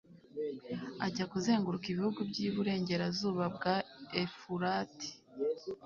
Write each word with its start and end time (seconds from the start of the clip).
ajya 1.05 1.25
kuzenguruka 1.31 1.85
ibihugu 1.89 2.19
by'iburengerazuba 2.29 3.45
bwa 3.55 3.75
efurati 4.23 5.09